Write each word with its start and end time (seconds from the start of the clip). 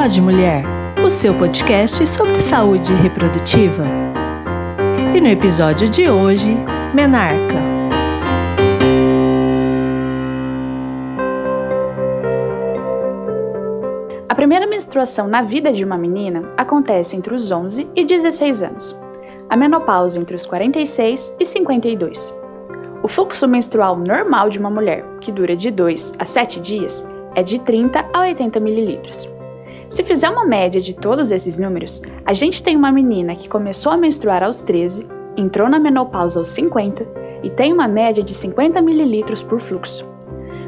Pode 0.00 0.22
Mulher, 0.22 0.64
o 1.04 1.10
seu 1.10 1.36
podcast 1.36 2.06
sobre 2.06 2.40
saúde 2.40 2.94
reprodutiva. 2.94 3.84
E 5.14 5.20
no 5.20 5.26
episódio 5.26 5.90
de 5.90 6.08
hoje, 6.08 6.56
Menarca. 6.94 7.56
A 14.26 14.34
primeira 14.34 14.66
menstruação 14.66 15.28
na 15.28 15.42
vida 15.42 15.70
de 15.70 15.84
uma 15.84 15.98
menina 15.98 16.50
acontece 16.56 17.14
entre 17.14 17.34
os 17.34 17.50
11 17.50 17.86
e 17.94 18.02
16 18.02 18.62
anos. 18.62 18.98
A 19.50 19.54
menopausa 19.54 20.18
entre 20.18 20.34
os 20.34 20.46
46 20.46 21.36
e 21.38 21.44
52. 21.44 22.34
O 23.02 23.06
fluxo 23.06 23.46
menstrual 23.46 23.98
normal 23.98 24.48
de 24.48 24.58
uma 24.58 24.70
mulher, 24.70 25.04
que 25.20 25.30
dura 25.30 25.54
de 25.54 25.70
2 25.70 26.14
a 26.18 26.24
7 26.24 26.58
dias, 26.58 27.06
é 27.34 27.42
de 27.42 27.58
30 27.58 28.06
a 28.14 28.20
80 28.20 28.58
mililitros. 28.60 29.39
Se 29.90 30.04
fizer 30.04 30.30
uma 30.30 30.46
média 30.46 30.80
de 30.80 30.94
todos 30.94 31.32
esses 31.32 31.58
números, 31.58 32.00
a 32.24 32.32
gente 32.32 32.62
tem 32.62 32.76
uma 32.76 32.92
menina 32.92 33.34
que 33.34 33.48
começou 33.48 33.90
a 33.90 33.96
menstruar 33.96 34.40
aos 34.40 34.62
13, 34.62 35.04
entrou 35.36 35.68
na 35.68 35.80
menopausa 35.80 36.38
aos 36.38 36.46
50 36.50 37.04
e 37.42 37.50
tem 37.50 37.72
uma 37.72 37.88
média 37.88 38.22
de 38.22 38.32
50 38.32 38.80
mililitros 38.80 39.42
por 39.42 39.60
fluxo. 39.60 40.08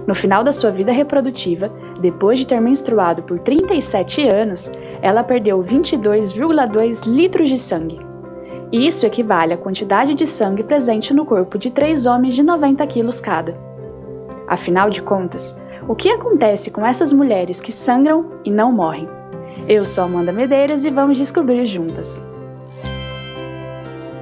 No 0.09 0.13
final 0.13 0.43
da 0.43 0.51
sua 0.51 0.73
vida 0.73 0.91
reprodutiva, 0.91 1.73
depois 2.01 2.41
de 2.41 2.49
ter 2.49 2.61
menstruado 2.61 3.23
por 3.23 3.39
37 3.39 4.27
anos, 4.27 4.73
ela 5.01 5.23
perdeu 5.23 5.63
22,2 5.63 7.07
litros 7.07 7.49
de 7.49 7.59
sangue. 7.59 8.01
Isso 8.73 9.07
equivale 9.07 9.53
à 9.53 9.57
quantidade 9.57 10.15
de 10.15 10.27
sangue 10.27 10.65
presente 10.65 11.15
no 11.15 11.25
corpo 11.25 11.59
de 11.59 11.71
três 11.71 12.07
homens 12.07 12.35
de 12.35 12.43
90 12.43 12.85
quilos 12.89 13.21
cada. 13.21 13.57
Afinal 14.49 14.91
de 14.91 15.01
contas, 15.01 15.57
o 15.89 15.97
que 15.97 16.09
acontece 16.09 16.71
com 16.71 16.87
essas 16.87 17.13
mulheres 17.13 17.61
que 17.61 17.73
sangram 17.73 18.41
e 18.45 18.51
não 18.51 18.73
morrem? 18.73 19.09
Eu 19.69 19.85
sou 19.85 20.05
Amanda 20.05 20.33
Medeiros 20.33 20.85
e 20.85 20.91
vamos 20.91 21.19
descobrir 21.19 21.67
juntas. 21.67 22.23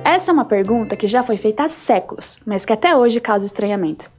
Essa 0.03 0.31
é 0.31 0.34
uma 0.34 0.44
pergunta 0.44 0.97
que 0.97 1.06
já 1.06 1.22
foi 1.22 1.36
feita 1.36 1.64
há 1.64 1.69
séculos, 1.69 2.38
mas 2.47 2.64
que 2.64 2.72
até 2.72 2.97
hoje 2.97 3.20
causa 3.20 3.44
estranhamento. 3.44 4.11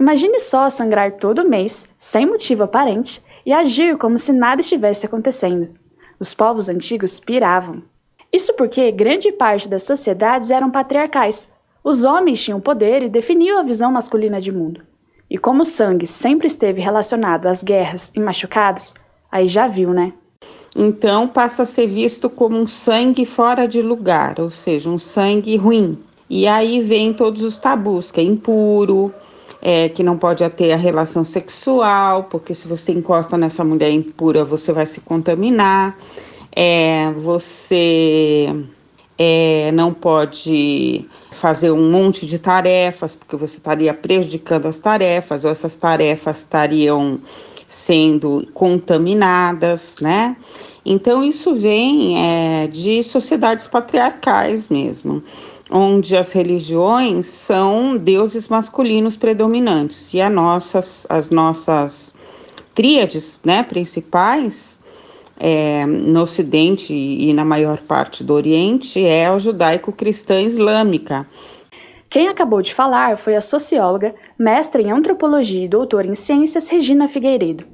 Imagine 0.00 0.38
só 0.38 0.68
sangrar 0.68 1.12
todo 1.12 1.48
mês, 1.48 1.86
sem 1.98 2.26
motivo 2.26 2.64
aparente, 2.64 3.22
e 3.44 3.52
agir 3.52 3.96
como 3.96 4.18
se 4.18 4.32
nada 4.32 4.60
estivesse 4.60 5.06
acontecendo. 5.06 5.68
Os 6.18 6.34
povos 6.34 6.68
antigos 6.68 7.20
piravam. 7.20 7.82
Isso 8.32 8.54
porque 8.54 8.90
grande 8.90 9.30
parte 9.30 9.68
das 9.68 9.84
sociedades 9.84 10.50
eram 10.50 10.70
patriarcais. 10.70 11.48
Os 11.84 12.04
homens 12.04 12.42
tinham 12.42 12.60
poder 12.60 13.02
e 13.02 13.08
definiam 13.08 13.58
a 13.58 13.62
visão 13.62 13.92
masculina 13.92 14.40
de 14.40 14.50
mundo. 14.50 14.82
E 15.30 15.36
como 15.38 15.62
o 15.62 15.66
sangue 15.66 16.06
sempre 16.06 16.46
esteve 16.46 16.80
relacionado 16.80 17.46
às 17.46 17.62
guerras 17.62 18.12
e 18.14 18.20
machucados, 18.20 18.94
aí 19.30 19.48
já 19.48 19.66
viu, 19.66 19.92
né? 19.92 20.12
Então 20.74 21.26
passa 21.26 21.62
a 21.62 21.66
ser 21.66 21.86
visto 21.86 22.28
como 22.28 22.58
um 22.58 22.66
sangue 22.66 23.24
fora 23.24 23.66
de 23.66 23.82
lugar, 23.82 24.38
ou 24.38 24.50
seja, 24.50 24.88
um 24.88 24.98
sangue 24.98 25.56
ruim. 25.56 25.98
E 26.28 26.46
aí 26.46 26.80
vem 26.80 27.12
todos 27.12 27.42
os 27.42 27.58
tabus, 27.58 28.10
que 28.10 28.20
é 28.20 28.24
impuro, 28.24 29.12
é, 29.62 29.88
que 29.88 30.02
não 30.02 30.18
pode 30.18 30.48
ter 30.50 30.72
a 30.72 30.76
relação 30.76 31.24
sexual, 31.24 32.24
porque 32.24 32.54
se 32.54 32.68
você 32.68 32.92
encosta 32.92 33.38
nessa 33.38 33.64
mulher 33.64 33.90
impura, 33.90 34.44
você 34.44 34.72
vai 34.72 34.86
se 34.86 35.00
contaminar. 35.00 35.96
É, 36.54 37.12
você 37.12 38.54
é, 39.18 39.70
não 39.72 39.94
pode 39.94 41.06
fazer 41.30 41.70
um 41.70 41.90
monte 41.90 42.26
de 42.26 42.38
tarefas, 42.38 43.14
porque 43.16 43.36
você 43.36 43.56
estaria 43.56 43.94
prejudicando 43.94 44.66
as 44.66 44.78
tarefas, 44.78 45.44
ou 45.44 45.50
essas 45.50 45.76
tarefas 45.76 46.38
estariam 46.38 47.20
sendo 47.68 48.46
contaminadas, 48.52 49.96
né? 50.00 50.36
Então, 50.84 51.24
isso 51.24 51.54
vem 51.54 52.16
é, 52.16 52.68
de 52.68 53.02
sociedades 53.02 53.66
patriarcais 53.66 54.68
mesmo, 54.68 55.20
onde 55.68 56.16
as 56.16 56.30
religiões 56.30 57.26
são 57.26 57.96
deuses 57.96 58.48
masculinos 58.48 59.16
predominantes 59.16 60.14
e 60.14 60.20
as 60.20 60.32
nossas, 60.32 61.06
as 61.08 61.30
nossas 61.30 62.14
tríades 62.72 63.40
né, 63.44 63.64
principais 63.64 64.80
é, 65.38 65.84
no 65.86 66.22
Ocidente 66.22 66.94
e 66.94 67.32
na 67.32 67.44
maior 67.44 67.80
parte 67.80 68.24
do 68.24 68.32
Oriente 68.32 69.04
é 69.04 69.26
a 69.26 69.38
judaico-cristã 69.38 70.40
islâmica. 70.40 71.26
Quem 72.08 72.28
acabou 72.28 72.62
de 72.62 72.72
falar 72.72 73.18
foi 73.18 73.36
a 73.36 73.40
socióloga, 73.40 74.14
mestra 74.38 74.80
em 74.80 74.90
antropologia 74.90 75.64
e 75.64 75.68
doutora 75.68 76.06
em 76.06 76.14
ciências 76.14 76.68
Regina 76.68 77.08
Figueiredo. 77.08 77.66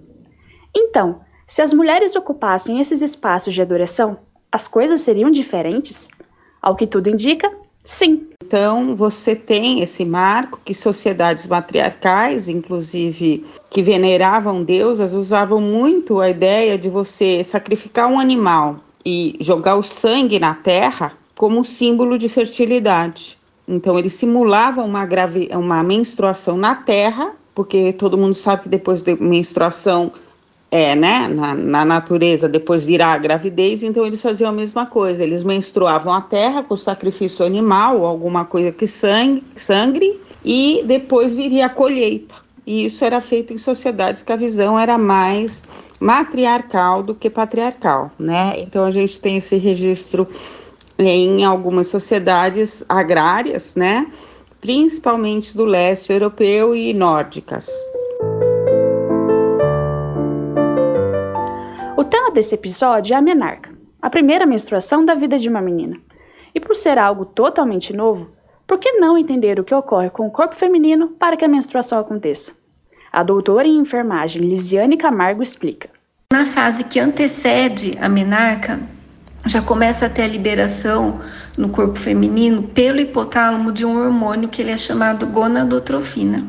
Então, 0.75 1.21
se 1.47 1.61
as 1.61 1.73
mulheres 1.73 2.17
ocupassem 2.17 2.81
esses 2.81 3.03
espaços 3.03 3.53
de 3.53 3.61
adoração, 3.61 4.19
as 4.51 4.67
coisas 4.67 5.01
seriam 5.01 5.31
diferentes? 5.31 6.09
Ao 6.61 6.75
que 6.75 6.87
tudo 6.87 7.09
indica, 7.09 7.53
sim. 7.85 8.29
Então, 8.45 8.97
você 8.97 9.37
tem 9.37 9.83
esse 9.83 10.05
marco 10.05 10.61
que 10.65 10.75
sociedades 10.75 11.47
matriarcais, 11.47 12.49
inclusive 12.49 13.45
que 13.71 13.81
veneravam 13.81 14.65
deusas, 14.65 15.15
usavam 15.15 15.61
muito 15.61 16.19
a 16.19 16.29
ideia 16.29 16.77
de 16.77 16.91
você 16.91 17.45
sacrificar 17.45 18.11
um 18.11 18.19
animal 18.19 18.81
e 19.07 19.37
jogar 19.41 19.77
o 19.77 19.83
sangue 19.83 20.41
na 20.41 20.57
terra 20.57 21.13
como 21.37 21.65
símbolo 21.65 22.19
de 22.19 22.29
fertilidade. 22.29 23.39
Então, 23.67 23.97
eles 23.97 24.15
simulavam 24.15 24.87
uma, 24.87 25.09
uma 25.57 25.83
menstruação 25.85 26.57
na 26.57 26.75
terra, 26.75 27.33
porque 27.55 27.93
todo 27.93 28.19
mundo 28.19 28.35
sabe 28.35 28.65
que 28.65 28.69
depois 28.69 29.03
da 29.03 29.15
menstruação 29.15 30.11
é, 30.73 30.97
né, 30.97 31.29
na, 31.29 31.55
na, 31.55 31.85
natureza, 31.85 32.49
depois 32.49 32.83
virar 32.83 33.13
a 33.13 33.19
gravidez, 33.19 33.83
então 33.83 34.07
eles 34.07 34.23
faziam 34.23 34.49
a 34.49 34.53
mesma 34.53 34.87
coisa. 34.87 35.23
Eles 35.23 35.45
menstruavam 35.45 36.11
a 36.11 36.23
terra 36.23 36.63
com 36.63 36.75
sacrifício 36.79 37.45
animal 37.45 38.07
alguma 38.07 38.47
coisa 38.47 38.73
que 38.73 38.87
sangue, 38.87 39.45
sangre, 39.55 40.19
e 40.43 40.83
depois 40.87 41.35
viria 41.35 41.67
a 41.67 41.69
colheita. 41.69 42.35
E 42.67 42.87
isso 42.87 43.05
era 43.05 43.21
feito 43.21 43.53
em 43.53 43.59
sociedades 43.59 44.23
que 44.23 44.33
a 44.33 44.37
visão 44.37 44.79
era 44.79 44.97
mais 44.97 45.63
matriarcal 46.01 47.03
do 47.03 47.15
que 47.15 47.29
patriarcal, 47.29 48.11
né? 48.19 48.55
Então 48.57 48.83
a 48.83 48.91
gente 48.91 49.21
tem 49.21 49.37
esse 49.37 49.59
registro 49.59 50.27
em 50.99 51.45
algumas 51.45 51.89
sociedades 51.89 52.83
agrárias, 52.89 53.77
né? 53.77 54.07
Principalmente 54.59 55.55
do 55.55 55.67
leste 55.67 56.15
europeu 56.15 56.75
e 56.75 56.95
nórdicas. 56.95 57.69
Desse 62.33 62.55
episódio 62.55 63.15
é 63.15 63.17
a 63.17 63.23
menarca, 63.23 63.71
a 64.01 64.11
primeira 64.11 64.47
menstruação 64.47 65.05
da 65.05 65.15
vida 65.15 65.39
de 65.39 65.49
uma 65.49 65.61
menina. 65.61 65.97
E 66.55 66.61
por 66.61 66.75
ser 66.75 66.99
algo 66.99 67.25
totalmente 67.25 67.93
novo, 67.93 68.31
por 68.67 68.79
que 68.79 68.93
não 68.93 69.19
entender 69.19 69.61
o 69.61 69.65
que 69.65 69.75
ocorre 69.75 70.11
com 70.11 70.27
o 70.27 70.31
corpo 70.31 70.55
feminino 70.55 71.09
para 71.19 71.37
que 71.37 71.45
a 71.45 71.49
menstruação 71.49 71.99
aconteça? 71.99 72.53
A 73.13 73.23
doutora 73.23 73.69
em 73.69 73.79
enfermagem 73.79 74.43
Lisiane 74.43 74.97
Camargo 74.97 75.43
explica. 75.43 75.91
Na 76.33 76.47
fase 76.47 76.83
que 76.85 76.99
antecede 76.99 77.99
a 78.01 78.09
menarca, 78.09 78.81
já 79.45 79.61
começa 79.61 80.07
a 80.07 80.09
ter 80.09 80.23
a 80.23 80.29
liberação 80.29 81.21
no 81.59 81.69
corpo 81.69 81.99
feminino 81.99 82.63
pelo 82.63 83.01
hipotálamo 83.01 83.73
de 83.73 83.85
um 83.85 83.99
hormônio 83.99 84.49
que 84.49 84.63
ele 84.63 84.71
é 84.71 84.79
chamado 84.79 85.27
gonadotrofina. 85.27 86.47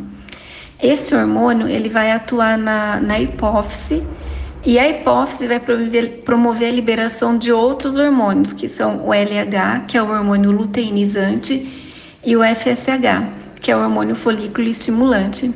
Esse 0.82 1.16
hormônio 1.16 1.68
ele 1.68 1.90
vai 1.90 2.12
atuar 2.12 2.58
na, 2.58 3.00
na 3.02 3.20
hipófise 3.20 4.06
e 4.66 4.80
a 4.80 4.88
hipófise 4.88 5.46
vai 5.46 5.60
promover, 5.60 6.68
a 6.70 6.72
liberação 6.72 7.38
de 7.38 7.52
outros 7.52 7.98
hormônios, 7.98 8.54
que 8.54 8.70
são 8.70 9.06
o 9.06 9.14
LH, 9.14 9.86
que 9.88 9.98
é 9.98 10.02
o 10.02 10.10
hormônio 10.10 10.52
luteinizante, 10.52 11.82
e 12.24 12.38
o 12.38 12.42
FSH, 12.42 13.60
que 13.60 13.70
é 13.70 13.76
o 13.76 13.82
hormônio 13.82 14.16
folículo 14.16 14.68
estimulante. 14.68 15.54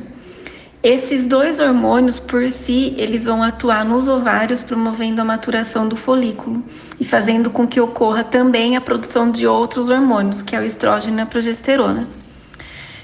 Esses 0.82 1.26
dois 1.26 1.58
hormônios, 1.58 2.20
por 2.20 2.50
si, 2.50 2.94
eles 2.98 3.24
vão 3.24 3.42
atuar 3.42 3.84
nos 3.84 4.06
ovários, 4.06 4.62
promovendo 4.62 5.20
a 5.20 5.24
maturação 5.24 5.88
do 5.88 5.96
folículo 5.96 6.62
e 7.00 7.04
fazendo 7.04 7.50
com 7.50 7.66
que 7.66 7.80
ocorra 7.80 8.22
também 8.22 8.76
a 8.76 8.80
produção 8.80 9.30
de 9.30 9.46
outros 9.46 9.90
hormônios, 9.90 10.42
que 10.42 10.54
é 10.54 10.60
o 10.60 10.64
estrógeno 10.64 11.18
e 11.18 11.22
a 11.22 11.26
progesterona. 11.26 12.06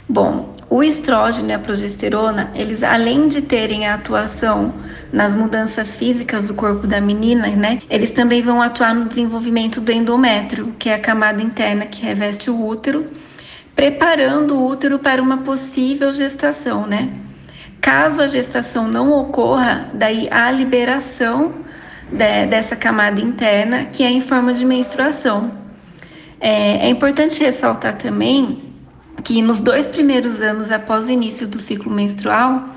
Bom, 0.08 0.53
o 0.68 0.82
estrógeno 0.82 1.50
e 1.50 1.52
a 1.52 1.58
progesterona, 1.58 2.50
eles 2.54 2.82
além 2.82 3.28
de 3.28 3.42
terem 3.42 3.86
a 3.86 3.94
atuação 3.94 4.74
nas 5.12 5.34
mudanças 5.34 5.94
físicas 5.94 6.48
do 6.48 6.54
corpo 6.54 6.86
da 6.86 7.00
menina, 7.00 7.48
né, 7.48 7.80
eles 7.88 8.10
também 8.10 8.42
vão 8.42 8.60
atuar 8.62 8.94
no 8.94 9.04
desenvolvimento 9.04 9.80
do 9.80 9.92
endométrio, 9.92 10.74
que 10.78 10.88
é 10.88 10.94
a 10.94 10.98
camada 10.98 11.42
interna 11.42 11.86
que 11.86 12.02
reveste 12.02 12.50
o 12.50 12.66
útero, 12.66 13.06
preparando 13.74 14.54
o 14.54 14.66
útero 14.66 14.98
para 14.98 15.22
uma 15.22 15.38
possível 15.38 16.12
gestação, 16.12 16.86
né? 16.86 17.10
Caso 17.80 18.22
a 18.22 18.26
gestação 18.26 18.88
não 18.88 19.12
ocorra, 19.12 19.90
daí 19.92 20.26
a 20.30 20.50
liberação 20.50 21.52
de, 22.10 22.46
dessa 22.46 22.74
camada 22.74 23.20
interna, 23.20 23.86
que 23.86 24.02
é 24.02 24.10
em 24.10 24.20
forma 24.20 24.54
de 24.54 24.64
menstruação. 24.64 25.52
É, 26.40 26.86
é 26.86 26.88
importante 26.88 27.42
ressaltar 27.42 27.98
também 27.98 28.63
que 29.22 29.40
nos 29.40 29.60
dois 29.60 29.86
primeiros 29.86 30.40
anos 30.40 30.70
após 30.72 31.06
o 31.06 31.10
início 31.10 31.46
do 31.46 31.60
ciclo 31.60 31.90
menstrual, 31.90 32.68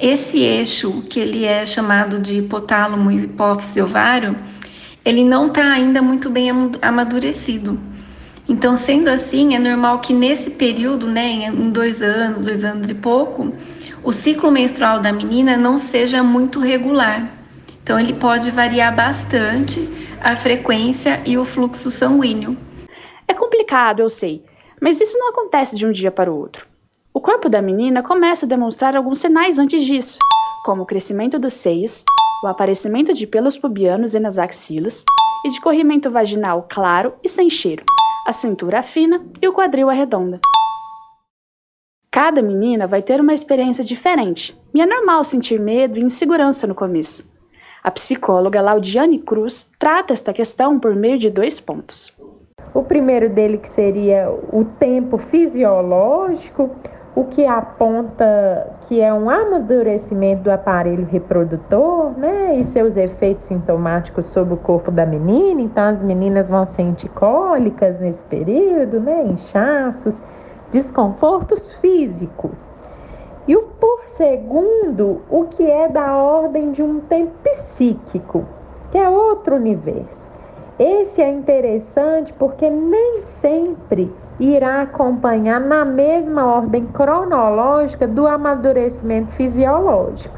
esse 0.00 0.40
eixo, 0.40 1.02
que 1.02 1.20
ele 1.20 1.44
é 1.44 1.64
chamado 1.64 2.18
de 2.18 2.38
hipotálamo, 2.38 3.10
hipófise 3.12 3.80
ovário, 3.80 4.36
ele 5.04 5.22
não 5.22 5.48
está 5.48 5.70
ainda 5.70 6.02
muito 6.02 6.28
bem 6.28 6.50
amadurecido. 6.82 7.78
Então, 8.48 8.76
sendo 8.76 9.08
assim, 9.08 9.54
é 9.54 9.58
normal 9.58 10.00
que 10.00 10.12
nesse 10.12 10.50
período, 10.50 11.06
né, 11.06 11.46
em 11.46 11.70
dois 11.70 12.02
anos, 12.02 12.42
dois 12.42 12.64
anos 12.64 12.90
e 12.90 12.94
pouco, 12.94 13.54
o 14.02 14.12
ciclo 14.12 14.50
menstrual 14.50 15.00
da 15.00 15.12
menina 15.12 15.56
não 15.56 15.78
seja 15.78 16.22
muito 16.22 16.60
regular. 16.60 17.30
Então, 17.82 17.98
ele 17.98 18.14
pode 18.14 18.50
variar 18.50 18.94
bastante 18.94 19.88
a 20.20 20.36
frequência 20.36 21.22
e 21.24 21.38
o 21.38 21.44
fluxo 21.44 21.90
sanguíneo. 21.90 22.56
É 23.26 23.32
complicado, 23.32 24.00
eu 24.00 24.10
sei, 24.10 24.42
mas 24.84 25.00
isso 25.00 25.16
não 25.16 25.30
acontece 25.30 25.74
de 25.74 25.86
um 25.86 25.90
dia 25.90 26.10
para 26.10 26.30
o 26.30 26.38
outro. 26.38 26.66
O 27.10 27.18
corpo 27.18 27.48
da 27.48 27.62
menina 27.62 28.02
começa 28.02 28.44
a 28.44 28.48
demonstrar 28.48 28.94
alguns 28.94 29.18
sinais 29.18 29.58
antes 29.58 29.82
disso, 29.82 30.18
como 30.62 30.82
o 30.82 30.86
crescimento 30.86 31.38
dos 31.38 31.54
seios, 31.54 32.04
o 32.44 32.48
aparecimento 32.48 33.14
de 33.14 33.26
pelos 33.26 33.56
pubianos 33.56 34.12
e 34.12 34.20
nas 34.20 34.36
axilas, 34.36 35.02
e 35.46 35.48
de 35.48 35.58
corrimento 35.58 36.10
vaginal 36.10 36.66
claro 36.68 37.14
e 37.24 37.30
sem 37.30 37.48
cheiro, 37.48 37.82
a 38.26 38.32
cintura 38.34 38.82
fina 38.82 39.24
e 39.40 39.48
o 39.48 39.54
quadril 39.54 39.88
arredonda. 39.88 40.38
Cada 42.10 42.42
menina 42.42 42.86
vai 42.86 43.00
ter 43.00 43.22
uma 43.22 43.32
experiência 43.32 43.82
diferente, 43.82 44.54
e 44.74 44.82
é 44.82 44.86
normal 44.86 45.24
sentir 45.24 45.58
medo 45.58 45.98
e 45.98 46.02
insegurança 46.02 46.66
no 46.66 46.74
começo. 46.74 47.26
A 47.82 47.90
psicóloga 47.90 48.60
Laudiane 48.60 49.18
Cruz 49.18 49.70
trata 49.78 50.12
esta 50.12 50.34
questão 50.34 50.78
por 50.78 50.94
meio 50.94 51.18
de 51.18 51.30
dois 51.30 51.58
pontos. 51.58 52.13
O 52.74 52.82
primeiro 52.82 53.30
dele 53.30 53.56
que 53.58 53.68
seria 53.68 54.28
o 54.52 54.64
tempo 54.64 55.16
fisiológico, 55.16 56.70
o 57.14 57.22
que 57.22 57.46
aponta 57.46 58.68
que 58.80 59.00
é 59.00 59.14
um 59.14 59.30
amadurecimento 59.30 60.42
do 60.42 60.50
aparelho 60.50 61.06
reprodutor, 61.06 62.10
né, 62.18 62.56
e 62.56 62.64
seus 62.64 62.96
efeitos 62.96 63.44
sintomáticos 63.44 64.26
sobre 64.26 64.54
o 64.54 64.56
corpo 64.56 64.90
da 64.90 65.06
menina. 65.06 65.62
Então, 65.62 65.84
as 65.84 66.02
meninas 66.02 66.50
vão 66.50 66.66
sentir 66.66 67.08
cólicas 67.10 68.00
nesse 68.00 68.24
período, 68.24 68.98
né, 68.98 69.22
inchaços, 69.24 70.20
desconfortos 70.72 71.72
físicos. 71.74 72.58
E 73.46 73.54
o 73.54 73.62
por 73.78 74.02
segundo, 74.06 75.20
o 75.30 75.44
que 75.44 75.62
é 75.62 75.88
da 75.88 76.16
ordem 76.16 76.72
de 76.72 76.82
um 76.82 76.98
tempo 76.98 77.30
psíquico, 77.44 78.44
que 78.90 78.98
é 78.98 79.08
outro 79.08 79.54
universo. 79.54 80.33
Esse 80.78 81.22
é 81.22 81.30
interessante 81.30 82.32
porque 82.32 82.68
nem 82.68 83.22
sempre 83.22 84.12
irá 84.40 84.82
acompanhar 84.82 85.60
na 85.60 85.84
mesma 85.84 86.44
ordem 86.44 86.86
cronológica 86.86 88.08
do 88.08 88.26
amadurecimento 88.26 89.30
fisiológico. 89.32 90.34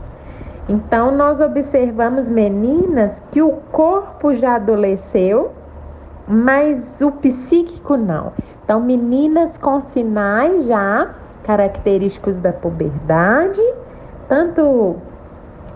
Então, 0.68 1.10
nós 1.10 1.40
observamos 1.40 2.28
meninas 2.28 3.22
que 3.30 3.40
o 3.40 3.52
corpo 3.72 4.34
já 4.34 4.56
adoleceu, 4.56 5.52
mas 6.28 7.00
o 7.00 7.12
psíquico 7.12 7.96
não. 7.96 8.32
Então, 8.64 8.80
meninas 8.80 9.56
com 9.56 9.80
sinais 9.80 10.66
já 10.66 11.14
característicos 11.44 12.36
da 12.38 12.52
puberdade, 12.52 13.62
tanto 14.28 14.96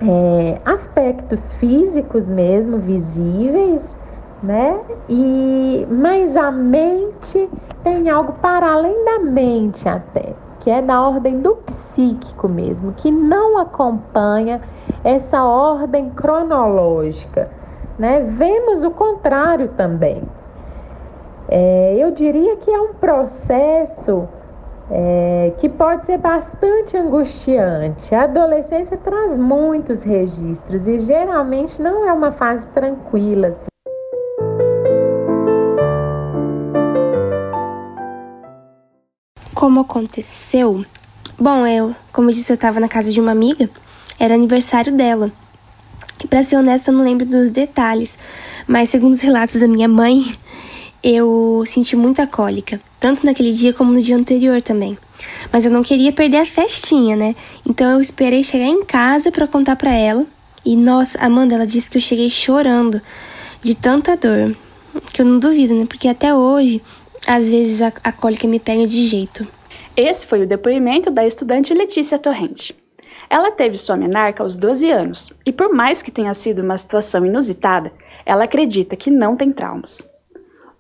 é, 0.03 0.61
aspectos 0.65 1.53
físicos 1.53 2.27
mesmo 2.27 2.79
visíveis, 2.79 3.97
né? 4.43 4.81
E 5.09 5.87
mas 5.91 6.37
a 6.37 6.51
mente 6.51 7.49
tem 7.83 8.09
algo 8.09 8.33
para 8.35 8.73
além 8.73 9.05
da 9.05 9.19
mente 9.19 9.89
até, 9.89 10.35
que 10.61 10.71
é 10.71 10.81
da 10.83 11.01
ordem 11.01 11.41
do 11.41 11.57
psíquico 11.57 12.49
mesmo, 12.49 12.93
que 12.93 13.11
não 13.11 13.59
acompanha 13.59 14.61
essa 15.05 15.45
ordem 15.45 16.11
cronológica, 16.11 17.51
né? 17.99 18.23
Vemos 18.23 18.83
o 18.83 18.91
contrário 18.91 19.69
também. 19.77 20.23
É, 21.49 21.97
eu 21.99 22.11
diria 22.13 22.57
que 22.57 22.71
é 22.71 22.81
um 22.81 22.95
processo 22.95 24.29
é, 24.91 25.53
que 25.59 25.69
pode 25.69 26.07
ser 26.07 26.19
bastante 26.19 26.97
angustiante. 26.97 28.15
A 28.15 28.23
adolescência 28.25 28.97
traz 28.97 29.37
muitos 29.37 30.03
registros 30.03 30.87
e 30.87 31.01
geralmente 31.01 31.81
não 31.81 32.09
é 32.09 32.13
uma 32.13 32.33
fase 32.33 32.67
tranquila. 32.69 33.57
Como 39.71 39.83
aconteceu? 39.83 40.85
Bom, 41.39 41.65
eu, 41.65 41.95
como 42.13 42.29
eu 42.29 42.35
disse, 42.35 42.51
eu 42.51 42.57
estava 42.57 42.81
na 42.81 42.89
casa 42.89 43.13
de 43.13 43.21
uma 43.21 43.31
amiga, 43.31 43.71
era 44.19 44.35
aniversário 44.35 44.93
dela. 44.93 45.31
E 46.25 46.27
pra 46.27 46.43
ser 46.43 46.57
honesta, 46.57 46.91
eu 46.91 46.97
não 46.97 47.05
lembro 47.05 47.25
dos 47.25 47.53
detalhes, 47.53 48.19
mas 48.67 48.89
segundo 48.89 49.13
os 49.13 49.21
relatos 49.21 49.61
da 49.61 49.69
minha 49.69 49.87
mãe, 49.87 50.35
eu 51.05 51.63
senti 51.69 51.95
muita 51.95 52.27
cólica, 52.27 52.81
tanto 52.99 53.25
naquele 53.25 53.53
dia 53.53 53.73
como 53.73 53.93
no 53.93 54.03
dia 54.03 54.17
anterior 54.17 54.61
também. 54.61 54.99
Mas 55.53 55.65
eu 55.65 55.71
não 55.71 55.85
queria 55.85 56.11
perder 56.11 56.39
a 56.39 56.47
festinha, 56.47 57.15
né? 57.15 57.37
Então 57.65 57.93
eu 57.93 58.01
esperei 58.01 58.43
chegar 58.43 58.67
em 58.67 58.83
casa 58.85 59.31
para 59.31 59.47
contar 59.47 59.77
para 59.77 59.95
ela. 59.95 60.27
E 60.65 60.75
nossa, 60.75 61.17
Amanda, 61.21 61.55
ela 61.55 61.65
disse 61.65 61.89
que 61.89 61.97
eu 61.97 62.03
cheguei 62.03 62.29
chorando 62.29 63.01
de 63.63 63.77
tanta 63.77 64.17
dor, 64.17 64.57
que 65.13 65.23
eu 65.23 65.27
não 65.27 65.39
duvido, 65.39 65.77
né? 65.77 65.87
Porque 65.87 66.09
até 66.09 66.35
hoje 66.35 66.83
às 67.25 67.49
vezes 67.49 67.81
a, 67.81 67.93
a 68.03 68.11
cólica 68.11 68.49
me 68.49 68.59
pega 68.59 68.85
de 68.85 69.07
jeito. 69.07 69.47
Esse 70.01 70.27
foi 70.27 70.43
o 70.43 70.47
depoimento 70.47 71.11
da 71.11 71.27
estudante 71.27 71.75
Letícia 71.75 72.19
Torrente. 72.19 72.75
Ela 73.29 73.51
teve 73.51 73.77
sua 73.77 73.99
menarca 73.99 74.43
aos 74.43 74.57
12 74.57 74.91
anos 74.91 75.31
e, 75.45 75.53
por 75.53 75.75
mais 75.75 76.01
que 76.01 76.11
tenha 76.11 76.33
sido 76.33 76.63
uma 76.63 76.79
situação 76.79 77.27
inusitada, 77.27 77.93
ela 78.25 78.45
acredita 78.45 78.97
que 78.97 79.11
não 79.11 79.37
tem 79.37 79.53
traumas. 79.53 80.03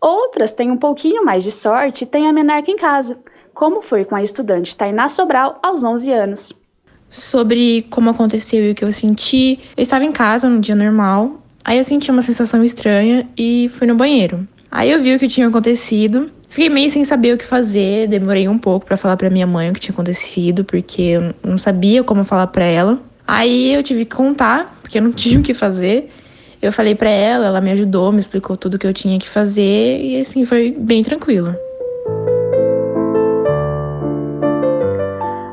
Outras 0.00 0.54
têm 0.54 0.70
um 0.70 0.76
pouquinho 0.78 1.22
mais 1.22 1.44
de 1.44 1.50
sorte 1.50 2.04
e 2.04 2.06
têm 2.06 2.28
a 2.28 2.32
menarca 2.32 2.70
em 2.70 2.78
casa, 2.78 3.18
como 3.52 3.82
foi 3.82 4.06
com 4.06 4.16
a 4.16 4.22
estudante 4.22 4.74
Tainá 4.74 5.06
Sobral 5.10 5.58
aos 5.62 5.84
11 5.84 6.12
anos. 6.12 6.52
Sobre 7.10 7.86
como 7.90 8.08
aconteceu 8.08 8.64
e 8.64 8.70
o 8.70 8.74
que 8.74 8.84
eu 8.84 8.92
senti, 8.92 9.60
eu 9.76 9.82
estava 9.82 10.06
em 10.06 10.12
casa 10.12 10.48
no 10.48 10.60
dia 10.60 10.74
normal, 10.74 11.42
aí 11.62 11.76
eu 11.76 11.84
senti 11.84 12.10
uma 12.10 12.22
sensação 12.22 12.64
estranha 12.64 13.28
e 13.36 13.70
fui 13.74 13.86
no 13.86 13.96
banheiro. 13.96 14.48
Aí 14.70 14.90
eu 14.90 15.02
vi 15.02 15.14
o 15.14 15.18
que 15.18 15.28
tinha 15.28 15.46
acontecido. 15.46 16.30
Fiquei 16.50 16.68
meio 16.68 16.90
sem 16.90 17.04
saber 17.04 17.32
o 17.32 17.38
que 17.38 17.44
fazer, 17.44 18.08
demorei 18.08 18.48
um 18.48 18.58
pouco 18.58 18.84
para 18.84 18.96
falar 18.96 19.16
para 19.16 19.30
minha 19.30 19.46
mãe 19.46 19.70
o 19.70 19.72
que 19.72 19.78
tinha 19.78 19.92
acontecido, 19.92 20.64
porque 20.64 21.00
eu 21.00 21.32
não 21.44 21.56
sabia 21.56 22.02
como 22.02 22.24
falar 22.24 22.48
para 22.48 22.64
ela. 22.64 22.98
Aí 23.24 23.72
eu 23.72 23.84
tive 23.84 24.04
que 24.04 24.16
contar, 24.16 24.76
porque 24.82 24.98
eu 24.98 25.02
não 25.02 25.12
tinha 25.14 25.38
o 25.38 25.42
que 25.44 25.54
fazer. 25.54 26.10
Eu 26.60 26.72
falei 26.72 26.96
para 26.96 27.08
ela, 27.08 27.46
ela 27.46 27.60
me 27.60 27.70
ajudou, 27.70 28.10
me 28.10 28.18
explicou 28.18 28.56
tudo 28.56 28.74
o 28.74 28.78
que 28.80 28.86
eu 28.86 28.92
tinha 28.92 29.16
que 29.16 29.28
fazer 29.28 30.02
e 30.02 30.20
assim 30.20 30.44
foi 30.44 30.72
bem 30.76 31.04
tranquilo. 31.04 31.54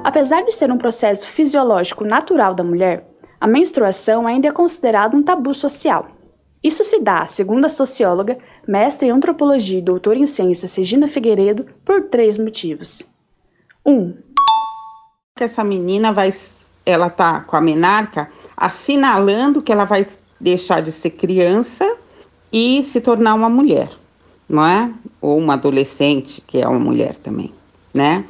Apesar 0.03 0.41
de 0.41 0.51
ser 0.51 0.71
um 0.71 0.79
processo 0.79 1.27
fisiológico 1.27 2.03
natural 2.03 2.55
da 2.55 2.63
mulher, 2.63 3.07
a 3.39 3.45
menstruação 3.45 4.25
ainda 4.25 4.47
é 4.47 4.51
considerada 4.51 5.15
um 5.15 5.21
tabu 5.21 5.53
social. 5.53 6.16
Isso 6.63 6.83
se 6.83 6.99
dá, 6.99 7.25
segundo 7.25 7.65
a 7.65 7.69
socióloga, 7.69 8.37
mestre 8.67 9.07
em 9.07 9.11
antropologia 9.11 9.79
e 9.79 9.81
doutora 9.81 10.17
em 10.17 10.25
ciências 10.25 10.75
Regina 10.75 11.07
Figueiredo, 11.07 11.65
por 11.85 12.09
três 12.09 12.37
motivos. 12.37 13.03
Um, 13.85 14.13
que 15.37 15.43
essa 15.43 15.63
menina 15.63 16.11
vai, 16.11 16.29
ela 16.85 17.09
tá 17.09 17.41
com 17.41 17.55
a 17.55 17.61
menarca 17.61 18.27
assinalando 18.55 19.61
que 19.61 19.71
ela 19.71 19.85
vai 19.85 20.05
deixar 20.39 20.81
de 20.81 20.91
ser 20.91 21.11
criança 21.11 21.97
e 22.51 22.81
se 22.83 22.99
tornar 22.99 23.35
uma 23.35 23.49
mulher, 23.49 23.89
não 24.49 24.65
é? 24.65 24.91
Ou 25.21 25.37
uma 25.37 25.53
adolescente, 25.53 26.41
que 26.41 26.59
é 26.59 26.67
uma 26.67 26.79
mulher 26.79 27.15
também, 27.17 27.53
né? 27.93 28.25